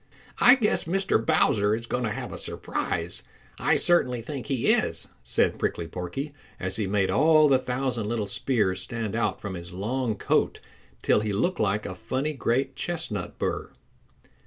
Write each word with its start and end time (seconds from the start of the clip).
"I 0.39 0.55
guess 0.55 0.85
Mr. 0.85 1.23
Bowser 1.23 1.75
is 1.75 1.85
going 1.85 2.05
to 2.05 2.09
have 2.09 2.33
a 2.33 2.39
surprise; 2.39 3.21
I 3.59 3.75
certainly 3.75 4.19
think 4.23 4.47
he 4.47 4.73
is," 4.73 5.09
said 5.23 5.59
Prickly 5.59 5.87
Porky 5.87 6.33
as 6.59 6.77
he 6.77 6.87
made 6.87 7.11
all 7.11 7.47
the 7.47 7.59
thousand 7.59 8.07
little 8.09 8.25
spears 8.25 8.81
stand 8.81 9.15
out 9.15 9.39
from 9.39 9.53
his 9.53 9.71
long 9.71 10.15
coat 10.15 10.59
till 11.03 11.19
he 11.19 11.31
looked 11.31 11.59
like 11.59 11.85
a 11.85 11.93
funny 11.93 12.33
great 12.33 12.75
chestnut 12.75 13.37
burr. 13.37 13.69